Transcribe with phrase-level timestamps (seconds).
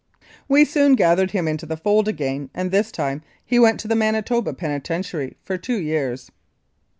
[0.47, 3.95] We soon gathered him into the fold again, and this time he went to the
[3.95, 6.31] Manitoba Penitentiary for two years.